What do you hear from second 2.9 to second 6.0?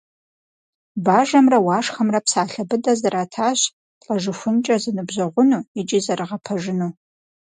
зэратащ лӀэжыхункӀэ зэныбжьэгъуну икӀи